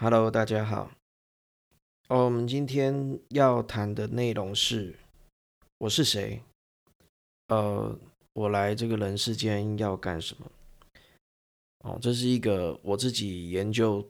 [0.00, 0.92] Hello，大家好。
[2.06, 4.94] 哦，我们今天要谈的内容是
[5.78, 6.40] 我是谁？
[7.48, 7.98] 呃，
[8.32, 10.48] 我来这个人世间要干什么？
[11.80, 14.08] 哦，这是一个我自己研究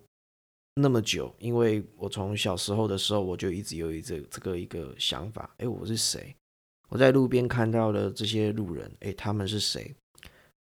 [0.74, 6.36] 那么久，因为我从小时候的时候我就一直有一这这个一个想法，哎，我是谁？
[6.90, 9.94] 我在路边看到的这些路人，哎，他们是谁？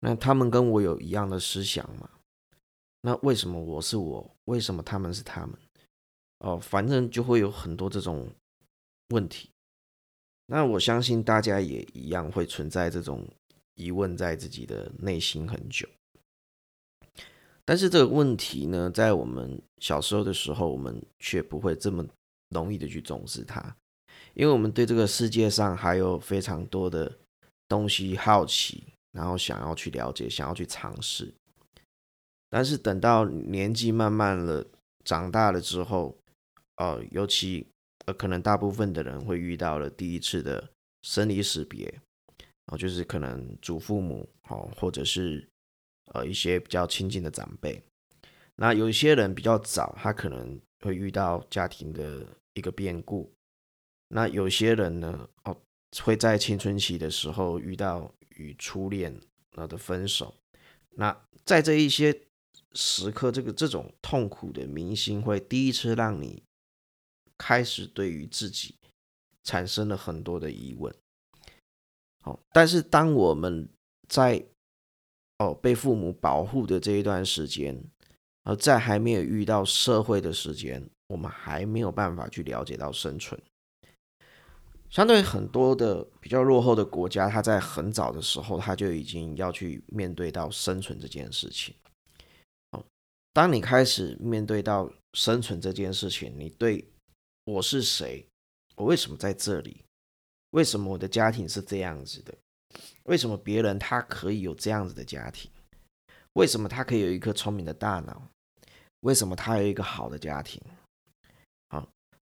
[0.01, 2.11] 那他们跟我有一样的思想吗？
[3.01, 4.31] 那为什么我是我？
[4.49, 5.51] 为什么他们是他们？
[6.39, 8.29] 哦，反正就会有很多这种
[9.11, 9.51] 问题。
[10.47, 13.27] 那我相信大家也一样会存在这种
[13.75, 15.87] 疑问在自己的内心很久。
[17.67, 22.03] 但是这个问题呢，在我们小时候的时候，我们却不会这么
[22.49, 23.77] 容易的去重视它，
[24.33, 27.13] 因为我们对这个世界上还有非常多的
[27.69, 31.31] 东西好奇，然后想要去了解，想要去尝试。
[32.51, 34.67] 但是等到年纪慢慢了
[35.05, 36.17] 长大了之后，
[36.77, 37.67] 呃，尤其
[38.07, 40.71] 呃，可能大部分的人会遇到了第一次的
[41.03, 41.93] 生离死别，
[42.67, 45.47] 哦，就是可能祖父母哦，或者是
[46.15, 47.83] 呃一些比较亲近的长辈。
[48.57, 53.31] 那有些人比较早，他可能会遇到家庭的一个变故。
[54.09, 55.55] 那有些人呢，哦，
[56.03, 59.15] 会在青春期的时候遇到与初恋
[59.53, 60.35] 的分手。
[60.97, 62.19] 那在这一些。
[62.75, 66.43] 时刻，这个这种痛苦的明星会第一次让你
[67.37, 68.75] 开始对于自己
[69.45, 70.95] 产生了很多的疑问。
[72.23, 73.69] 好，但是当我们
[74.09, 74.45] 在
[75.39, 77.83] 哦被父母保护的这一段时间，
[78.45, 83.41] 而在还没有遇到社会的时间，我们还没有办法去了解到生存。
[84.91, 91.75] 相对很多的比较落后的国家，他在很早的时候他就已经要去面对到生存这件事情。
[93.39, 96.85] 当你开始面对到生存这件事情，你对
[97.45, 98.27] 我是谁？
[98.75, 99.85] 我为什么在这里？
[100.51, 102.35] 为什么我的家庭是这样子的？
[103.05, 105.49] 为什么别人他可以有这样子的家庭？
[106.33, 108.21] 为什么他可以有一颗聪明的大脑？
[109.03, 110.61] 为什么他有一个好的家庭？
[111.69, 111.89] 好，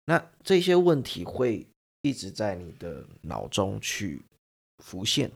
[0.06, 1.66] 那这些问题会
[2.00, 4.24] 一直在你的脑中去
[4.78, 5.30] 浮现，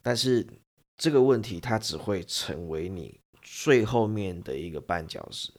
[0.00, 0.46] 但是
[0.96, 3.20] 这个问题它只会成为你。
[3.42, 5.52] 最后面的一个绊脚石，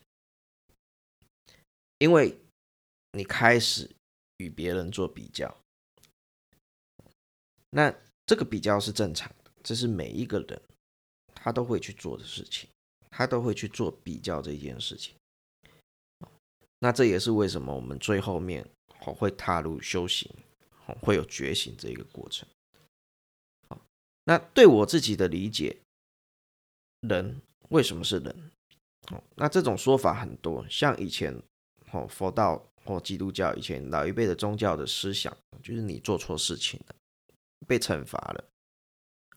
[1.99, 2.39] 因为
[3.11, 3.94] 你开始
[4.38, 5.55] 与别人做比较，
[7.69, 7.93] 那
[8.25, 10.61] 这个比较是正常的，这是每一个人
[11.35, 12.69] 他都会去做的事情，
[13.11, 15.13] 他都会去做比较这件事情。
[16.79, 18.67] 那这也是为什么我们最后面
[18.99, 20.29] 会踏入修行，
[21.01, 22.47] 会有觉醒这一个过程。
[24.25, 25.77] 那对我自己的理解，
[27.01, 27.41] 人。
[27.73, 28.51] 为什么是人？
[29.11, 31.35] 哦，那这种说法很多，像以前
[31.91, 36.95] 哦，佛道或基督教以前老一辈的宗教的思想，就是你做错事情了，
[37.67, 38.45] 被惩罚了，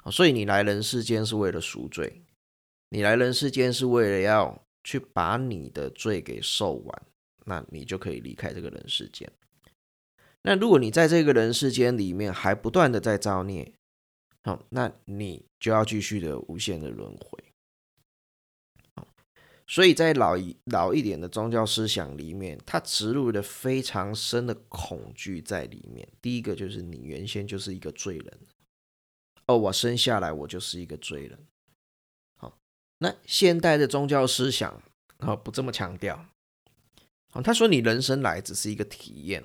[0.05, 2.21] 哦所以你来人世间是为了赎罪，
[2.91, 7.03] 你来人世间是为了要去把你的罪给受完，
[7.47, 9.33] 那你就可以离开这个人世间。
[10.43, 13.73] 那如果你在这个人世间里面还不断的在造孽，
[14.43, 17.43] 好，那你就要继续的无限的轮回。
[19.69, 26.09] 所以在老一老一点的宗教思想里面，它植入了非常深的恐惧在里面。
[26.23, 28.39] 第一个就是你原先就是一个罪人，
[29.47, 31.37] 哦，我生下来我就是一个罪人。
[32.39, 32.57] 好，
[32.99, 34.81] 那现代的宗教思想
[35.19, 36.27] 啊不这么强调。
[37.33, 39.43] 好，他说你人生来只是一个体验，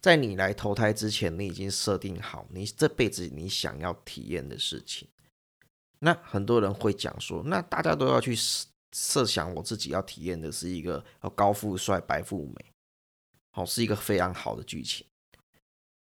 [0.00, 5.06] 在你来投胎之前，你已经设定好你这辈子你想要体验的事情。
[6.00, 8.34] 那很多人会讲说，那大家都要去
[8.92, 11.04] 设想我自己要体验的是一个
[11.34, 12.72] 高富帅、白富美，
[13.50, 15.06] 好，是一个非常好的剧情，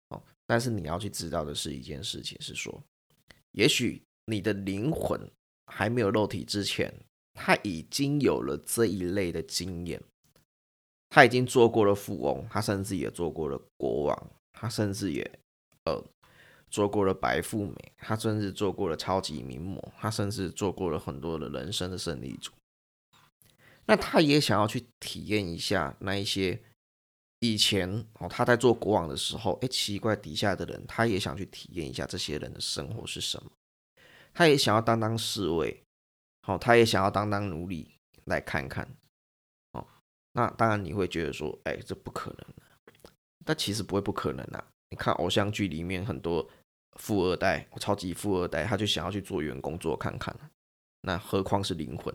[0.09, 2.83] 哦，但是你要去知道的是一件事情，是说，
[3.51, 5.19] 也许你的灵魂
[5.67, 6.93] 还没有肉体之前，
[7.33, 10.01] 他已经有了这一类的经验，
[11.09, 15.39] 他已经做过了富翁，他甚至也做过了国王，他甚至也
[15.85, 16.03] 呃
[16.71, 22.51] 做过了白富美，他甚至做过了超级名模，他甚至做过了很多的人生的胜利组。
[23.89, 26.61] 那他也想要去体验一下那一些
[27.39, 27.89] 以前
[28.19, 33.51] 哦，他在做国王的时候，哎，奇怪底下的人，他也想去体验一下这些人的生活是什么。
[34.31, 35.81] 他也想要当当侍卫，
[36.43, 37.95] 好，他也想要当当奴隶
[38.25, 38.87] 来看看。
[39.71, 39.87] 哦，
[40.33, 42.45] 那当然你会觉得说，哎，这不可能
[43.43, 44.63] 但其实不会不可能啊。
[44.91, 46.47] 你看偶像剧里面很多
[46.97, 50.35] 富二代、超级富二代，他就想要去做员工做看看。
[51.01, 52.13] 那何况是灵魂？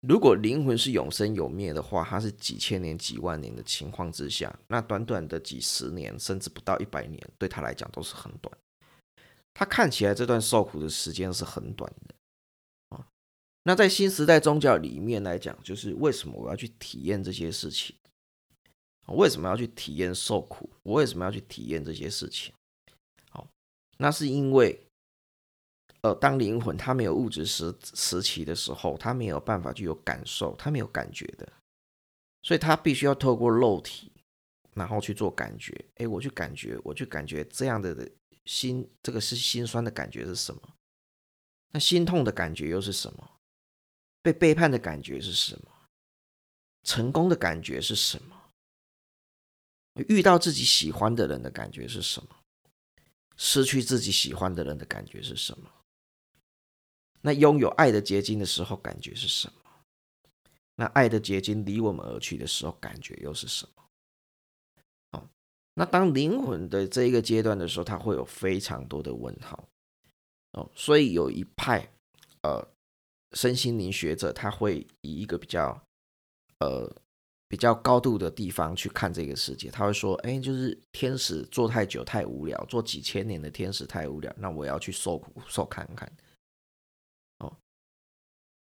[0.00, 8.56] 如果灵魂是永生永灭的话，它是几千年、几万年的情况之下，那短短的几十年，甚至不到一百年，对他来讲都是很短。
[9.52, 12.14] 他看起来这段受苦的时间是很短的
[12.96, 13.06] 啊。
[13.64, 17.94] 那在新时代宗教里面来讲，就是为什么我要去体验这些事情？
[19.08, 20.70] 为什么要去体验受苦？
[20.82, 22.54] 我为什么要去体验这些事情？
[23.28, 23.46] 好，
[23.98, 24.86] 那是因为。
[26.02, 31.52] 呃，当灵魂它没有物质时时期的时候，它没有办法具有感受，它没有感觉的，
[32.42, 34.10] 所以它必须要透过肉体，
[34.72, 35.84] 然后去做感觉。
[35.96, 38.10] 哎，我去感觉，我去感觉这样的
[38.46, 40.62] 心，这个是心酸的感觉是什么？
[41.72, 43.30] 那心痛的感觉又是什么？
[44.22, 45.70] 被背叛的感觉是什么？
[46.82, 48.36] 成功的感觉是什么？
[50.08, 52.28] 遇到自己喜欢的人的感觉是什么？
[53.36, 55.70] 失去自己喜欢的人的感觉是什么？
[57.22, 59.54] 那拥有爱的结晶的时候，感觉是什么？
[60.76, 63.82] 那爱的结晶离我们而去的时候，感觉又是什么？
[65.18, 65.28] 哦，
[65.74, 69.68] 那当灵魂的这一个阶段的时候，它会有非常多的问号。
[70.52, 71.86] 哦，所以有一派
[72.42, 72.66] 呃
[73.32, 75.80] 身心灵学者，他会以一个比较
[76.58, 76.90] 呃
[77.46, 86.10] 比较高度的地方去看这个世界，他会说：哎，就是天使做太久太无聊，做几千年的天使太无聊，那我要去受苦受看看。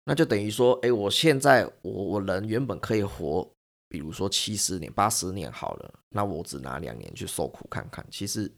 [0.10, 3.46] 那就等于说，哎，我现在我我人原本可以活，
[3.90, 8.08] 比如说七十年、八十年好了，那我只拿两年去受苦看看。
[8.10, 8.50] 其实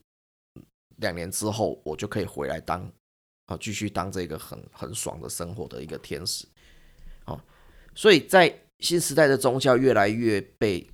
[0.98, 2.88] 两年之后，我就可以回来当
[3.48, 6.48] 啊，继续当这个很很爽的生活的一个天使。
[7.26, 7.42] 哦，
[7.96, 10.88] 所以在新时代的宗教越来越被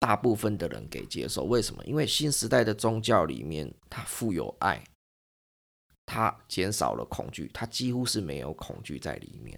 [0.00, 1.44] 大部分的人给接受。
[1.44, 1.80] 为什么？
[1.84, 4.82] 因为新时代的宗教里面，它富有爱，
[6.04, 9.56] 它减少了恐惧，它几乎是没有恐惧在里面。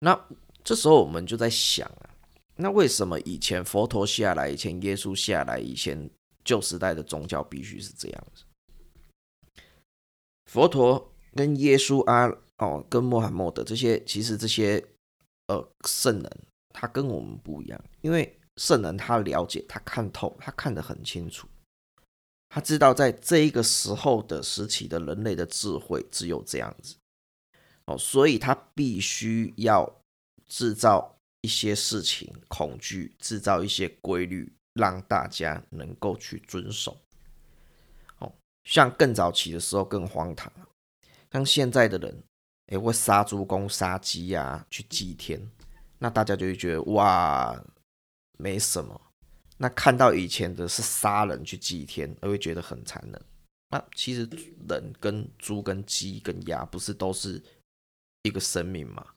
[0.00, 0.28] 那
[0.64, 2.10] 这时候我们就在想啊，
[2.56, 6.10] 那为什么以前佛陀下来，以前耶稣下来，以前
[6.44, 8.44] 旧时代的宗教必须是这样子？
[10.46, 14.84] 佛陀跟耶稣啊，哦，跟穆罕默德这些，其实这些
[15.46, 16.38] 呃圣人，
[16.70, 21.46] 他跟我们不一样，因为圣人他了解，他看透，他看得很清楚，
[22.48, 26.96] 他知道在这一个时候的时期的人类的智慧只有这样子。
[27.98, 29.90] 所以他必须要
[30.46, 36.96] 制造一些事情，恐惧，制造一些规律，让大家能够去遵守。
[38.18, 38.32] 哦，
[38.64, 40.52] 像更早期的时候更荒唐
[41.32, 42.22] 像现在的人，
[42.66, 45.40] 哎，会杀猪公、杀鸡呀，去祭天，
[45.98, 47.58] 那大家就会觉得哇，
[48.38, 49.00] 没什么。
[49.56, 53.22] 那看到以前的是杀人去祭天，而会觉得很残忍。
[53.68, 54.28] 那其实
[54.68, 57.40] 人跟猪、跟鸡、跟鸭，不是都是？
[58.22, 59.14] 一个生命嘛，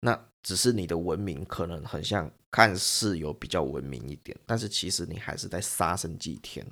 [0.00, 6.66] 那只是你的文明可能很像，看似有比较文明一点，但是其实你还是在杀生祭天。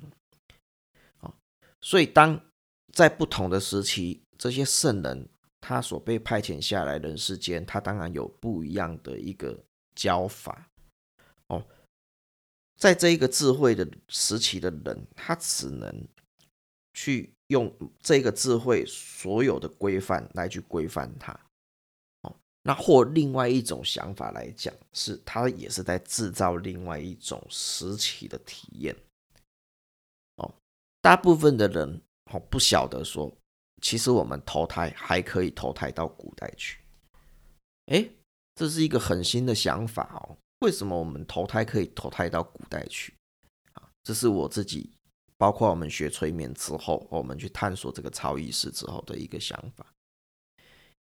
[1.19, 1.33] 啊，
[1.81, 2.39] 所以当
[2.93, 5.29] 在不同的时期，这些圣人
[5.59, 9.63] 他所被派遣下来人世间，他当然有不一样的一个
[9.95, 10.67] 教法。
[11.47, 11.63] 哦，
[12.77, 16.07] 在这一个智慧的时期的人，他只能
[16.93, 17.33] 去。
[17.51, 21.37] 用这个智慧所有的规范来去规范它，
[22.21, 28.95] 哦，那或另外一种想法来讲，是它也是在制造另外一种实体的体验，
[30.37, 30.49] 哦，
[31.01, 33.29] 大部分的人哦不晓得说，
[33.81, 36.79] 其实我们投胎还可以投胎到古代去，
[37.87, 38.09] 哎，
[38.55, 43.13] 这是一个很新的想法哦，为什么我们投胎可以投胎到古代去？
[43.73, 44.89] 啊，这是我自己。
[45.41, 49.83] 包括我们学催眠之后，我们去探索这个超意识之后的一个想法，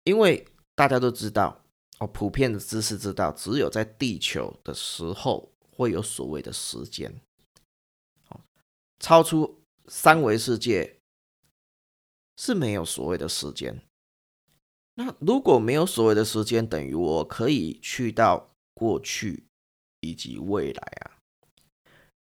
[0.05, 0.47] 因为
[0.77, 1.61] 大家都知道，
[1.99, 7.13] 哦，普遍的知识知道，只有在地球的时候会有所谓的时间，
[8.29, 8.41] 哦，
[9.01, 11.01] 超出三维世界
[12.37, 13.83] 是没有所谓的时间。
[14.95, 19.49] 那如果没有所谓的时间，等于我可以去到过去
[19.99, 21.19] 以及未来啊。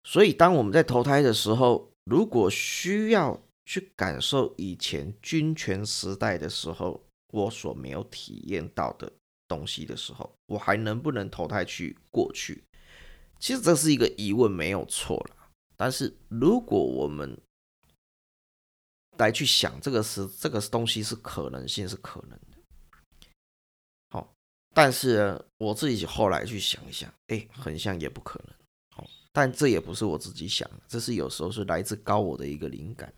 [0.04, 7.00] 所以，当我们在投胎的时候，如果需要去感受以前君权时代的时候
[7.32, 9.12] 我所没有体验到的
[9.48, 12.64] 东西的时候，我还能不能投胎去过去？
[13.40, 15.36] 其实这是一个疑问，没有错了。
[15.78, 17.40] 但是，如果我们
[19.18, 22.58] 来去想这个是这个东西是可能性是可能的，
[24.10, 24.34] 好，
[24.74, 28.56] 但是我自己后来去想一想，哎，很像也不可能。
[29.34, 33.14] 但这也不是我自己想，这是有时候是来自高我的一个灵感。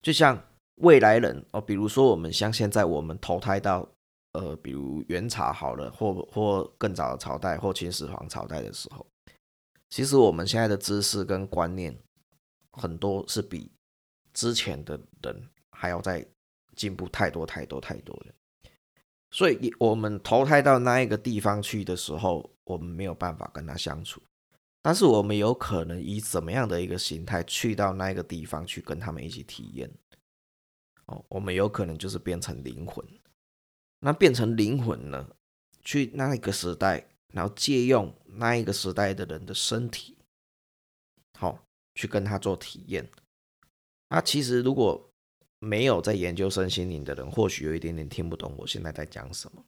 [0.00, 0.42] 就像
[0.76, 3.86] 未来人哦，比如说我们像现在我们投胎到
[4.32, 9.04] 呃，比如元朝好了，或或更早的朝代，或秦始皇朝代的时候，
[9.90, 11.98] 其实我们现在的知识跟观念
[12.72, 13.70] 很多是比
[14.32, 16.24] 之前的人还要再
[16.76, 18.32] 进步太多太多太多的。
[19.30, 24.22] 所以，我们投胎到那一个地方去的时候，我们没有办法跟他相处。
[24.88, 29.90] 但是，我们有可能以怎么样的一个形态去到那个地方去跟他们一起体验？
[31.04, 33.06] 哦，我们有可能就是变成灵魂。
[34.00, 35.28] 那变成灵魂呢？
[35.82, 40.16] 去那一个时代，然后借用那一个时代的人的身体，
[41.38, 41.62] 好，
[41.94, 43.06] 去跟他做体验。
[44.08, 45.10] 那其实如果
[45.58, 49.62] 没有在研究身心灵的人，或许有一点点听不懂我现在在讲什么。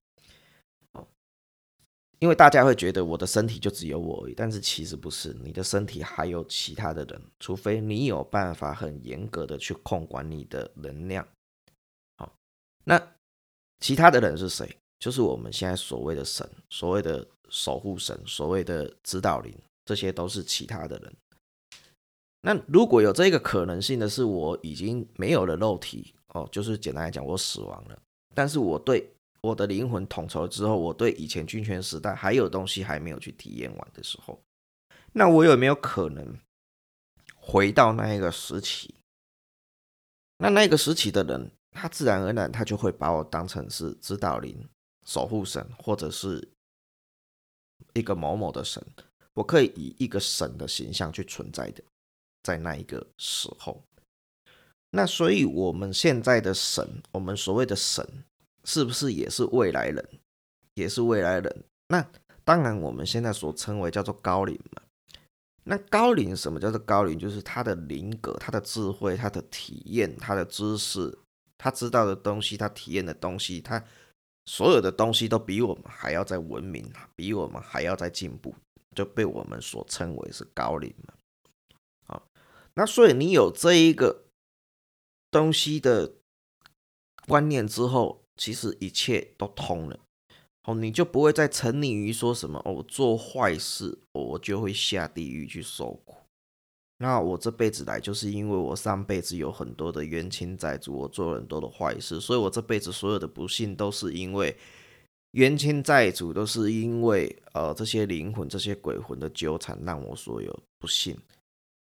[2.20, 11.26] 因为大家会觉得我的身体就只有我而已，但是其实不是，你的身体还有其他的人，除非你有办法很严格的去控管你的能量。
[12.16, 12.30] 好，
[12.84, 13.00] 那
[13.80, 14.76] 其他的人是谁？
[14.98, 19.54] 就是我们现在所谓的神，所谓的守护神，所谓的指导灵，
[19.86, 21.12] 这些都是其他的人。
[22.42, 27.98] 那如果有这个可能性的是，我已经没有了肉体哦，就是简单来讲，我死亡了。
[28.34, 29.10] 但是我对
[29.42, 34.40] 我的灵魂统筹之后，我对以前军权时代还有东西还没有去体验完的时候，
[35.12, 36.38] 那我有没有可能
[37.34, 38.94] 回到那一个时期？
[40.38, 44.68] 那那个时期的人，他自然而然他就会把我当成是指导灵、
[45.06, 46.48] 守护神，或者是
[47.94, 48.84] 一个某某的神，
[49.34, 51.82] 我可以以一个神的形象去存在的。
[52.42, 53.82] 在那一个时候，
[54.92, 58.24] 那所以我们现在的神，我们所谓的神，
[58.64, 60.08] 是不是也是未来人？
[60.74, 61.64] 也是未来人？
[61.88, 62.06] 那
[62.44, 64.82] 当然，我们现在所称为叫做高龄嘛。
[65.64, 67.18] 那高龄什么叫做高龄？
[67.18, 71.18] 就是他的灵格、他的智慧、他的体验、他的知识、
[71.58, 73.84] 他知道的东西、他体验的东西，他
[74.46, 78.54] 所有的东西都比我们还要在文明，比我们还要在进步，
[78.96, 81.14] 就被我们所称为是高龄嘛。
[82.74, 84.24] 那所以你有这一个
[85.30, 86.14] 东西的
[87.26, 90.00] 观念之后，其实一切都通了，
[90.64, 96.16] 哦，你就不会再沉溺于说什么哦，做坏事我就会下地狱去受苦。
[96.96, 104.56] 那我这辈子来就是因为我上辈子有很多的冤亲债主，我做了很多的坏事，所以我这辈子所有的不幸都是因为
[105.32, 111.14] 冤亲债主，都是因为呃这些灵魂、这些鬼魂的纠缠，让我所有不幸。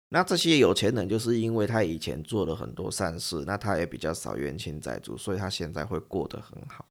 [0.09, 6.85] 那这些有钱人就是因为他以前做了很多善事，那他也比较少冤亲债主，所以他现在会过得很好。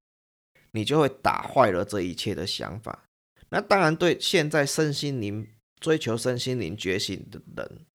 [0.72, 3.04] 你就会打坏了这一切的想法。
[3.48, 5.48] 那当然，对现在身心灵
[5.80, 7.86] 追求身心灵觉醒的人，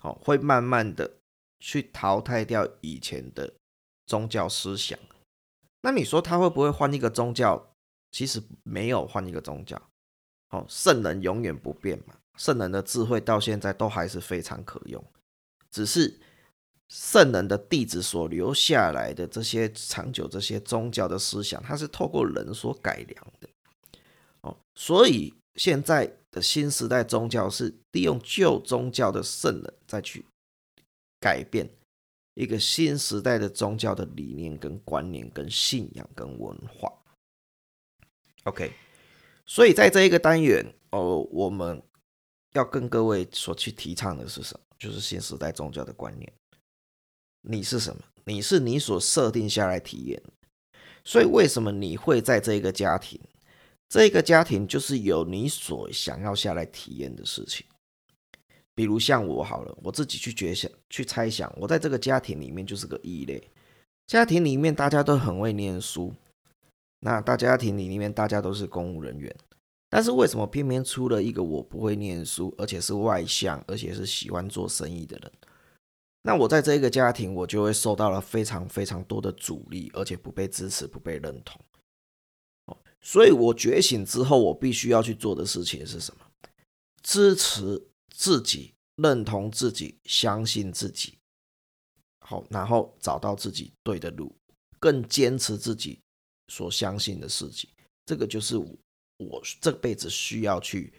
[0.00, 1.18] 好，会慢慢的
[1.60, 3.52] 去淘汰掉以前的
[4.06, 4.98] 宗教思想。
[5.82, 7.72] 那你说他会不会换一个宗教？
[8.10, 9.80] 其实没有换一个宗教，
[10.48, 12.17] 好，圣人永远不变嘛。
[12.38, 15.04] 圣人的智慧到现在都还是非常可用，
[15.72, 16.20] 只是
[16.88, 23.48] 圣人的弟子所留下来的这些长久这些宗教的思想，它是透过人所改良的。
[24.42, 30.24] 哦，所以现在的新时代宗教是利用旧宗教的圣人再去
[31.18, 31.68] 改变
[32.34, 36.92] 一个新时代的宗教的理念、跟观念、跟信仰、跟文化。
[38.44, 38.72] OK，
[39.44, 41.82] 所以在这一个单元哦，我们。
[42.52, 44.60] 要跟各位所去提倡的是什么？
[44.78, 46.32] 就是新时代宗教的观念。
[47.42, 48.02] 你是什么？
[48.24, 50.22] 你是你所设定下来体验。
[51.04, 53.18] 所以为什么你会在这个家庭？
[53.88, 57.64] 这个家庭就是有你所想要下来体验的事情。
[58.74, 63.42] 比如像我好了，我自己去觉想、去猜想，我在这个家庭里面就是个异类。
[64.06, 66.14] 家庭里面大家都很会念书，
[67.00, 69.34] 那大家庭里面大家都是公务人员。
[69.90, 75.32] 但是为什么偏偏出了一个我不会念书，而且是外向，而且是喜欢做生意的人？
[76.22, 81.58] 那我在这一个家庭，我就会受到了非常非常多的阻力，而且不被支持，不被认同。
[83.00, 86.26] 所以我觉醒之后，我必须要去做的事情是什么？
[87.02, 87.80] 支持
[88.14, 91.16] 自己，认同自己，相信自己。
[92.20, 94.36] 好，然后找到自己对的路，
[94.80, 96.00] 更坚持自己
[96.48, 97.70] 所相信的事情。
[98.04, 98.58] 这个就是
[99.18, 99.42] 我。
[99.60, 100.92] 这辈子需要去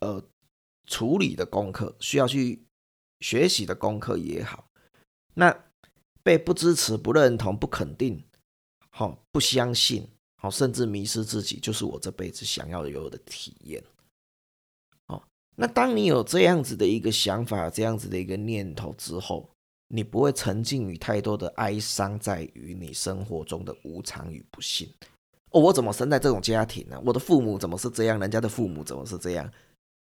[0.00, 0.22] 呃
[0.86, 2.62] 处理的功课，需要去
[3.20, 4.70] 学习的功课也好，
[5.34, 5.64] 那
[6.22, 8.22] 被不支持、不认同、不肯定，
[8.90, 13.82] 好不相信，好甚至迷失自己，就是我这辈子想要有的体验。
[15.06, 15.22] 哦，
[15.56, 19.50] 那当你有这样子的一个想法、这样子的一个念头之后，
[19.88, 24.88] 你不会沉浸于太多的哀伤，在于你生活中的无常与不幸。
[25.50, 27.00] 哦，我怎么生在这种家庭呢？
[27.04, 28.18] 我的父母怎么是这样？
[28.18, 29.50] 人家的父母怎么是这样？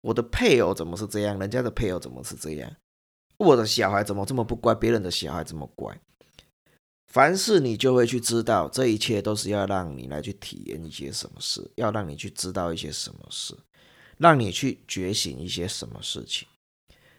[0.02, 1.38] 我的配偶怎么是这样？
[1.38, 2.70] 人家的配偶怎么是这样？
[3.36, 4.74] 我的小孩怎么这么不乖？
[4.74, 5.98] 别人的小孩这么乖？
[7.06, 13.56] 凡事你就会去知道，这一切都是要让你来去体验一些什么事，要让你去知道一些什么事，
[14.18, 16.46] 让你去觉醒一些什么事情。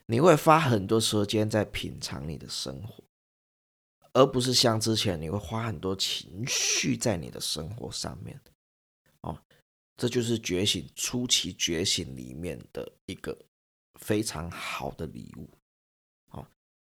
[0.05, 3.03] 你会花很多时间在品尝你的生活，
[4.13, 8.39] 而不是像之前你会花很多情绪在你的生活上面。
[9.21, 9.37] 哦，
[9.97, 13.37] 这就是觉醒初期觉醒里面的一个
[13.99, 15.49] 非常好的礼物。
[16.29, 16.47] 好，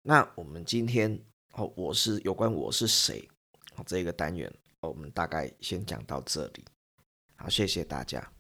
[0.02, 1.20] 那我们今天
[1.52, 3.28] 哦，我是有关我是谁
[3.76, 4.52] 哦这个单元，
[4.82, 6.66] 我们大概先讲到这里。
[7.36, 8.32] 好，谢谢大家。